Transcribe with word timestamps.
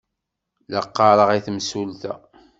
La 0.71 0.79
ɣɣareɣ 0.85 1.29
i 1.37 1.39
temsulta. 1.45 2.13